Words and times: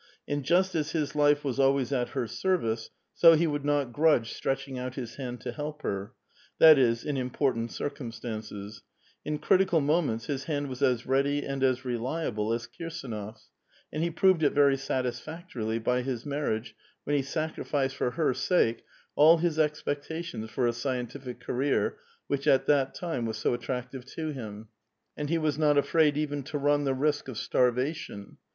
And 0.27 0.43
just 0.43 0.73
as 0.73 0.93
his 0.93 1.13
life 1.15 1.43
was 1.43 1.59
alwa3S 1.59 1.91
at 1.91 2.09
her 2.09 2.25
service, 2.25 2.89
so 3.13 3.33
he 3.35 3.45
would 3.45 3.63
not 3.63 3.93
grudge 3.93 4.33
stretching 4.33 4.79
out 4.79 4.95
his 4.95 5.17
hand 5.17 5.41
to 5.41 5.51
help 5.51 5.83
her; 5.83 6.13
that 6.57 6.79
is, 6.79 7.05
in 7.05 7.17
important 7.17 7.71
circumstances; 7.71 8.81
in 9.23 9.37
critical 9.37 9.79
moments 9.79 10.25
his 10.25 10.45
hand 10.45 10.69
was 10.69 10.81
as 10.81 11.05
ready 11.05 11.45
and 11.45 11.61
as 11.61 11.85
reliable 11.85 12.51
as 12.51 12.65
Kirsdnof 12.67 13.35
s, 13.35 13.49
and 13.93 14.01
he 14.01 14.09
proved 14.09 14.41
it 14.41 14.53
very 14.53 14.75
satisfactorily 14.75 15.77
by 15.77 16.01
his 16.01 16.25
mar 16.25 16.45
riage, 16.47 16.73
when 17.03 17.15
he 17.15 17.21
sacrificed 17.21 17.95
for 17.95 18.09
her 18.09 18.33
sake, 18.33 18.83
all 19.15 19.37
his 19.37 19.59
expectations 19.59 20.49
for 20.49 20.65
a 20.65 20.73
scientific 20.73 21.39
career, 21.39 21.99
which 22.25 22.47
at 22.47 22.65
that 22.65 22.95
time 22.95 23.27
was 23.27 23.37
so 23.37 23.53
attractive 23.53 24.03
to 24.05 24.29
him; 24.29 24.67
and 25.15 25.29
he 25.29 25.37
was 25.37 25.59
not 25.59 25.77
afraid 25.77 26.17
even 26.17 26.41
to 26.41 26.57
run 26.57 26.85
the 26.85 26.93
risk 26.95 27.27
of 27.27 27.35
starva 27.35 27.93
tion. 27.93 28.37